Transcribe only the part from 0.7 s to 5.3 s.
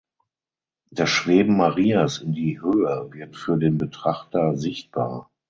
Das Schweben Marias in die Höhe wird für den Betrachter sichtbar.